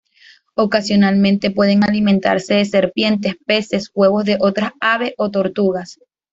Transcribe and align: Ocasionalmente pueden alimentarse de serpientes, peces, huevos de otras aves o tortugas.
Ocasionalmente 0.55 1.51
pueden 1.51 1.83
alimentarse 1.83 2.55
de 2.55 2.65
serpientes, 2.65 3.35
peces, 3.45 3.91
huevos 3.93 4.25
de 4.25 4.37
otras 4.39 4.71
aves 4.81 5.13
o 5.19 5.29
tortugas. 5.29 5.99